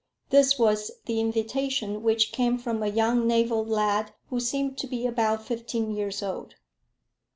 [0.31, 5.05] This was the invitation which came from a young naval lad who seemed to be
[5.05, 6.55] about fifteen years old.